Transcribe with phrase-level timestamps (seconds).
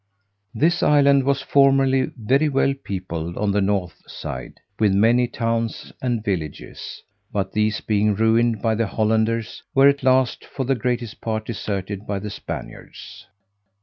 [0.55, 6.23] This island was formerly very well peopled, on the north side, with many towns and
[6.23, 11.45] villages; but these, being ruined by the Hollanders, were at last, for the greatest part,
[11.45, 13.27] deserted by the Spaniards.